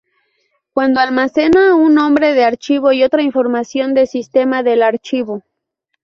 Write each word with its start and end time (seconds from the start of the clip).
Cuando 0.73 0.99
almacena 0.99 1.75
un 1.75 1.93
nombre 1.93 2.33
de 2.33 2.43
archivo 2.43 2.91
y 2.91 3.03
otra 3.03 3.21
información 3.21 3.93
de 3.93 4.07
sistema 4.07 4.63
del 4.63 4.81
archivo. 4.81 5.43